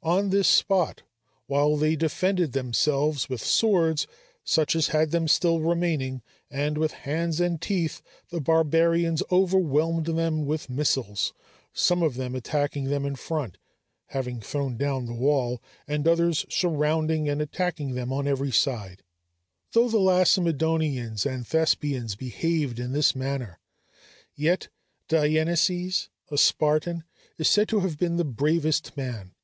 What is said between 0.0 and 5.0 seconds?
On this spot, while they defended themselves with swords such as